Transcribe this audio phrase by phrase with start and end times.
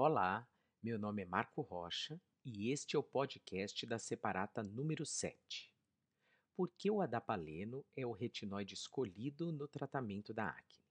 [0.00, 0.48] Olá,
[0.80, 5.74] meu nome é Marco Rocha e este é o podcast da Separata número 7.
[6.54, 10.84] Por que o adapaleno é o retinóide escolhido no tratamento da acne?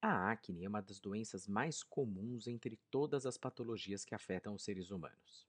[0.00, 4.62] A acne é uma das doenças mais comuns entre todas as patologias que afetam os
[4.62, 5.44] seres humanos.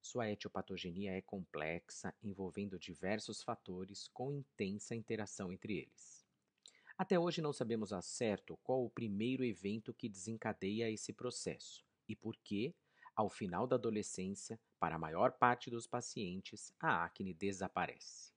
[0.00, 6.26] Sua etiopatogenia é complexa, envolvendo diversos fatores com intensa interação entre eles.
[6.98, 12.16] Até hoje não sabemos a certo qual o primeiro evento que desencadeia esse processo e
[12.16, 12.74] por que,
[13.14, 18.32] ao final da adolescência, para a maior parte dos pacientes, a acne desaparece.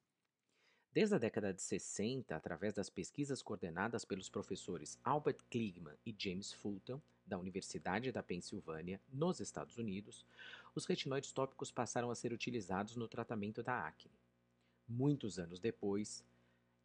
[0.92, 6.54] Desde a década de 60, através das pesquisas coordenadas pelos professores Albert Kligman e James
[6.54, 10.24] Fulton, da Universidade da Pensilvânia, nos Estados Unidos,
[10.76, 14.12] os retinóides tópicos passaram a ser utilizados no tratamento da acne.
[14.88, 16.24] Muitos anos depois,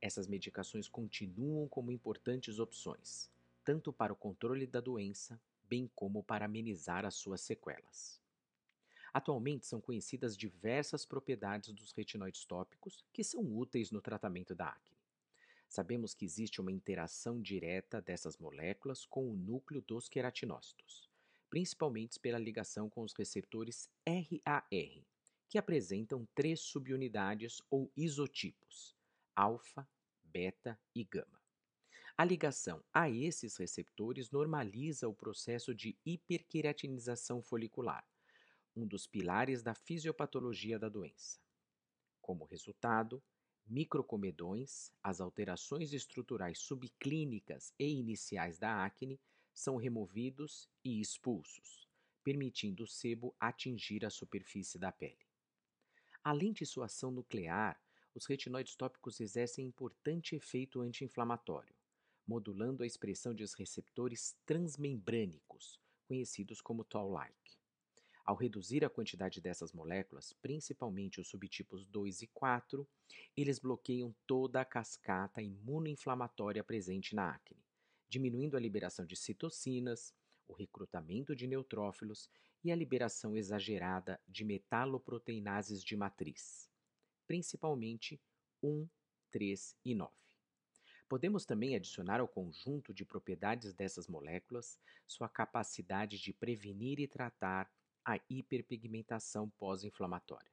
[0.01, 3.31] essas medicações continuam como importantes opções,
[3.62, 8.21] tanto para o controle da doença, bem como para amenizar as suas sequelas.
[9.13, 14.97] Atualmente são conhecidas diversas propriedades dos retinoides tópicos que são úteis no tratamento da acne.
[15.69, 21.11] Sabemos que existe uma interação direta dessas moléculas com o núcleo dos queratinócitos,
[21.51, 24.69] principalmente pela ligação com os receptores RAR,
[25.48, 28.97] que apresentam três subunidades ou isotipos:
[29.35, 29.87] alfa,
[30.25, 31.38] beta e gama.
[32.20, 38.05] A ligação a esses receptores normaliza o processo de hiperqueratinização folicular,
[38.74, 41.39] um dos pilares da fisiopatologia da doença.
[42.20, 43.22] Como resultado,
[43.64, 49.20] microcomedões, as alterações estruturais subclínicas e iniciais da acne,
[49.55, 51.89] são removidos e expulsos,
[52.24, 55.24] permitindo o sebo atingir a superfície da pele.
[56.24, 57.80] Além de sua ação nuclear,
[58.12, 61.78] os retinoides tópicos exercem importante efeito anti-inflamatório,
[62.29, 67.57] modulando a expressão de receptores transmembrânicos, conhecidos como Toll-like.
[68.23, 72.87] Ao reduzir a quantidade dessas moléculas, principalmente os subtipos 2 e 4,
[73.35, 77.64] eles bloqueiam toda a cascata imunoinflamatória presente na acne,
[78.07, 80.14] diminuindo a liberação de citocinas,
[80.47, 82.29] o recrutamento de neutrófilos
[82.63, 86.69] e a liberação exagerada de metaloproteinases de matriz,
[87.27, 88.20] principalmente
[88.63, 88.86] 1,
[89.31, 90.27] 3 e 9.
[91.08, 97.73] Podemos também adicionar ao conjunto de propriedades dessas moléculas sua capacidade de prevenir e tratar
[98.05, 100.52] a hiperpigmentação pós-inflamatória.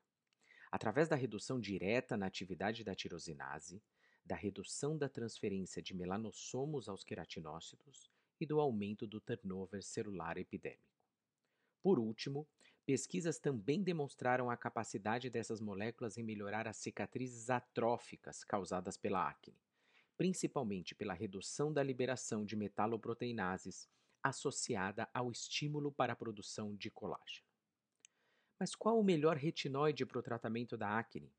[0.71, 3.83] Através da redução direta na atividade da tirosinase,
[4.25, 10.83] da redução da transferência de melanossomos aos queratinócitos e do aumento do turnover celular epidêmico.
[11.81, 12.47] Por último,
[12.85, 19.55] pesquisas também demonstraram a capacidade dessas moléculas em melhorar as cicatrizes atróficas causadas pela acne,
[20.17, 23.87] principalmente pela redução da liberação de metaloproteinases
[24.23, 27.45] associada ao estímulo para a produção de colágeno.
[28.59, 31.33] Mas qual o melhor retinóide para o tratamento da acne?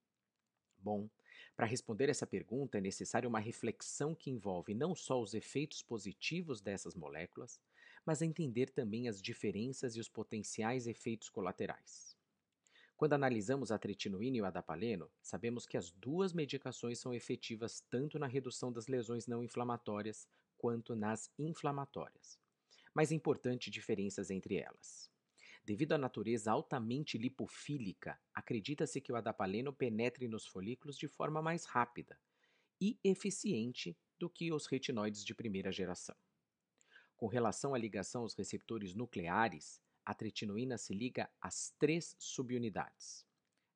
[0.79, 1.11] Bom,
[1.55, 6.61] para responder essa pergunta é necessária uma reflexão que envolve não só os efeitos positivos
[6.61, 7.61] dessas moléculas,
[8.05, 12.16] mas entender também as diferenças e os potenciais efeitos colaterais.
[12.97, 18.19] Quando analisamos a tretinoína e o adapaleno, sabemos que as duas medicações são efetivas tanto
[18.19, 20.27] na redução das lesões não inflamatórias
[20.57, 22.39] quanto nas inflamatórias
[22.97, 25.13] mas importantes diferenças entre elas.
[25.63, 31.67] Devido à natureza altamente lipofílica, acredita-se que o adapaleno penetre nos folículos de forma mais
[31.67, 32.19] rápida
[32.81, 36.17] e eficiente do que os retinoides de primeira geração.
[37.19, 43.27] Com relação à ligação aos receptores nucleares, a tretinoína se liga às três subunidades.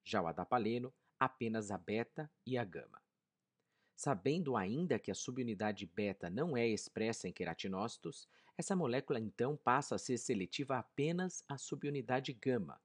[0.04, 3.02] Já o adapaleno, apenas a beta e a gama.
[3.96, 9.96] Sabendo ainda que a subunidade beta não é expressa em queratinócitos, essa molécula então passa
[9.96, 12.80] a ser seletiva apenas à subunidade gama.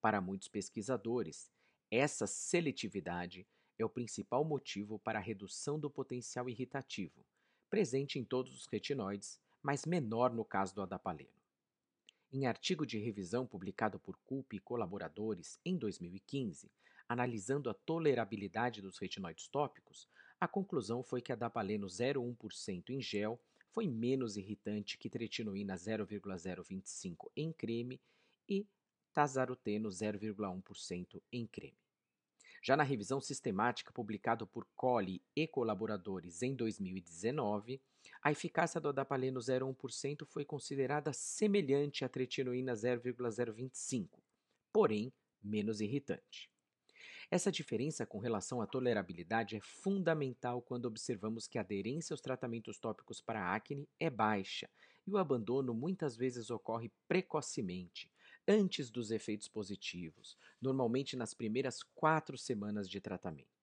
[0.00, 1.50] Para muitos pesquisadores,
[1.90, 7.26] essa seletividade é o principal motivo para a redução do potencial irritativo,
[7.68, 11.39] presente em todos os retinoides, mas menor no caso do adapaleno.
[12.32, 16.70] Em artigo de revisão publicado por Culp e colaboradores em 2015,
[17.08, 20.08] analisando a tolerabilidade dos retinoides tópicos,
[20.40, 23.40] a conclusão foi que a dapaleno 0,1% em gel
[23.72, 28.00] foi menos irritante que tretinoína 0,025 em creme
[28.48, 28.64] e
[29.12, 31.76] tazaroteno 0,1% em creme.
[32.62, 37.80] Já na revisão sistemática publicada por Colli e colaboradores em 2019,
[38.22, 44.22] a eficácia do adapaleno 0,1% foi considerada semelhante à tretinoína 0,025,
[44.72, 45.10] porém
[45.42, 46.50] menos irritante.
[47.30, 52.78] Essa diferença com relação à tolerabilidade é fundamental quando observamos que a aderência aos tratamentos
[52.78, 54.68] tópicos para acne é baixa
[55.06, 58.10] e o abandono muitas vezes ocorre precocemente,
[58.46, 63.60] antes dos efeitos positivos, normalmente nas primeiras quatro semanas de tratamento.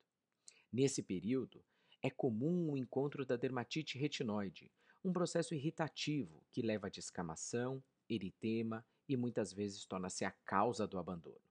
[0.71, 1.63] Nesse período,
[2.01, 4.71] é comum o encontro da dermatite retinoide,
[5.03, 10.97] um processo irritativo que leva a descamação, eritema e muitas vezes torna-se a causa do
[10.97, 11.41] abandono.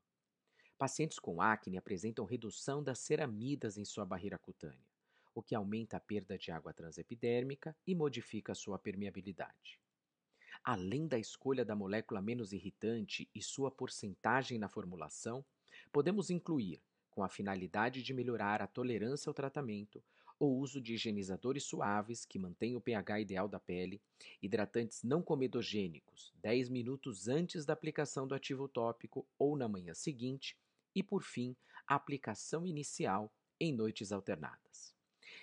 [0.78, 4.86] Pacientes com acne apresentam redução das ceramidas em sua barreira cutânea,
[5.34, 9.80] o que aumenta a perda de água transepidérmica e modifica sua permeabilidade.
[10.68, 15.44] Além da escolha da molécula menos irritante e sua porcentagem na formulação,
[15.92, 20.02] podemos incluir, com a finalidade de melhorar a tolerância ao tratamento,
[20.40, 24.02] o uso de higienizadores suaves que mantêm o pH ideal da pele,
[24.42, 30.58] hidratantes não comedogênicos 10 minutos antes da aplicação do ativo tópico ou na manhã seguinte,
[30.92, 31.54] e, por fim,
[31.86, 34.92] a aplicação inicial em noites alternadas.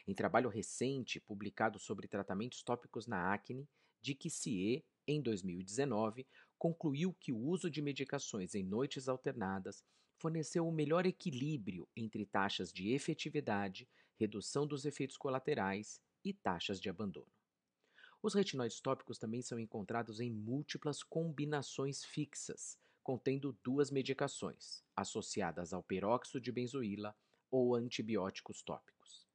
[0.06, 3.66] Em trabalho recente publicado sobre tratamentos tópicos na acne,
[4.02, 6.26] de Kissier, em 2019,
[6.58, 9.84] concluiu que o uso de medicações em noites alternadas
[10.18, 16.90] forneceu o melhor equilíbrio entre taxas de efetividade, redução dos efeitos colaterais e taxas de
[16.90, 17.32] abandono.
[18.22, 25.84] Os retinóides tópicos também são encontrados em múltiplas combinações fixas, contendo duas medicações, associadas ao
[25.84, 27.14] peróxido de benzoíla
[27.52, 29.28] ou antibióticos tópicos.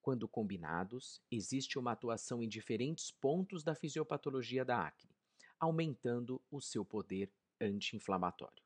[0.00, 5.15] Quando combinados, existe uma atuação em diferentes pontos da fisiopatologia da acne,
[5.58, 8.62] aumentando o seu poder anti-inflamatório.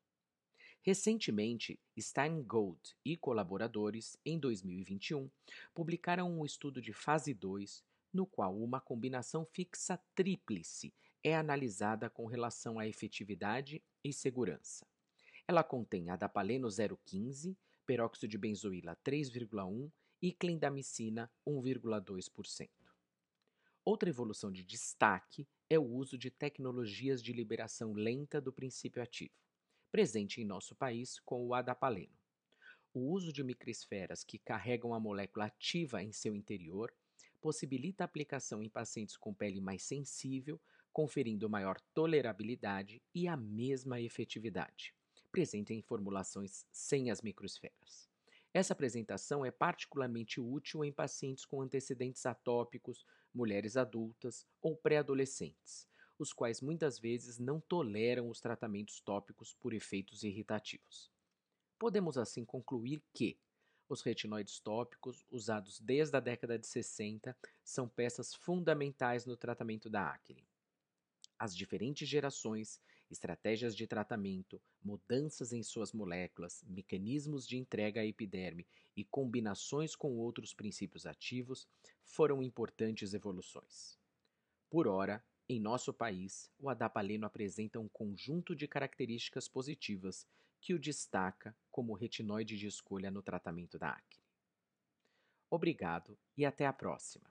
[0.82, 5.30] Recentemente, Steingold e colaboradores, em 2021,
[5.74, 10.92] publicaram um estudo de fase 2, no qual uma combinação fixa tríplice
[11.22, 14.86] é analisada com relação à efetividade e segurança.
[15.46, 19.90] Ela contém adapaleno 0,15, peróxido de benzoíla 3,1
[20.22, 22.79] e clindamicina 1,2%.
[23.84, 29.34] Outra evolução de destaque é o uso de tecnologias de liberação lenta do princípio ativo
[29.90, 32.16] presente em nosso país com o adapaleno.
[32.94, 36.92] O uso de microesferas que carregam a molécula ativa em seu interior
[37.40, 40.60] possibilita a aplicação em pacientes com pele mais sensível,
[40.92, 44.94] conferindo maior tolerabilidade e a mesma efetividade,
[45.32, 48.08] presente em formulações sem as microesferas.
[48.52, 53.04] Essa apresentação é particularmente útil em pacientes com antecedentes atópicos,
[53.34, 55.88] mulheres adultas ou pré-adolescentes,
[56.18, 61.10] os quais muitas vezes não toleram os tratamentos tópicos por efeitos irritativos.
[61.78, 63.38] Podemos assim concluir que
[63.88, 70.08] os retinoides tópicos, usados desde a década de 60, são peças fundamentais no tratamento da
[70.08, 70.46] acne.
[71.38, 78.66] As diferentes gerações, estratégias de tratamento, mudanças em suas moléculas, mecanismos de entrega à epiderme
[78.96, 81.68] e combinações com outros princípios ativos
[82.04, 83.98] foram importantes evoluções.
[84.70, 90.26] Por ora, em nosso país, o adapaleno apresenta um conjunto de características positivas
[90.60, 94.22] que o destaca como retinoide de escolha no tratamento da acne.
[95.50, 97.29] Obrigado e até a próxima!